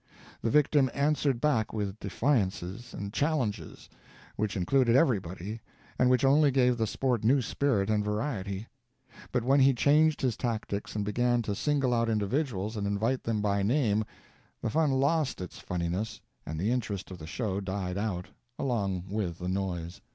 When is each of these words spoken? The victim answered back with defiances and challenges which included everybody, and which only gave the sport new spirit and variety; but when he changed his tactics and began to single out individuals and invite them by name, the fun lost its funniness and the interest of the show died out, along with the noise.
The 0.41 0.49
victim 0.49 0.89
answered 0.95 1.39
back 1.39 1.73
with 1.73 1.99
defiances 1.99 2.91
and 2.91 3.13
challenges 3.13 3.87
which 4.35 4.57
included 4.57 4.95
everybody, 4.95 5.61
and 5.99 6.09
which 6.09 6.25
only 6.25 6.49
gave 6.49 6.75
the 6.79 6.87
sport 6.87 7.23
new 7.23 7.39
spirit 7.39 7.87
and 7.91 8.03
variety; 8.03 8.65
but 9.31 9.43
when 9.43 9.59
he 9.59 9.75
changed 9.75 10.21
his 10.21 10.35
tactics 10.35 10.95
and 10.95 11.05
began 11.05 11.43
to 11.43 11.53
single 11.53 11.93
out 11.93 12.09
individuals 12.09 12.75
and 12.75 12.87
invite 12.87 13.21
them 13.21 13.43
by 13.43 13.61
name, 13.61 14.03
the 14.59 14.71
fun 14.71 14.89
lost 14.89 15.39
its 15.39 15.59
funniness 15.59 16.19
and 16.47 16.59
the 16.59 16.71
interest 16.71 17.11
of 17.11 17.19
the 17.19 17.27
show 17.27 17.59
died 17.61 17.95
out, 17.99 18.29
along 18.57 19.03
with 19.07 19.37
the 19.37 19.47
noise. 19.49 20.01